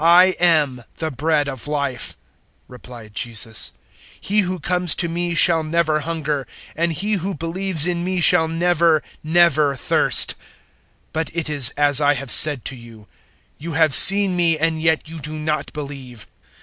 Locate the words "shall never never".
8.22-9.76